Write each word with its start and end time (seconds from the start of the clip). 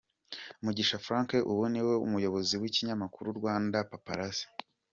Mugisha 0.63 1.01
Frank 1.05 1.29
ubu 1.51 1.63
ni 1.73 1.81
we 1.85 1.93
muyobozi 2.11 2.53
w’ikinyamakuru 2.61 3.27
Rwandapaparazzi. 3.37 4.45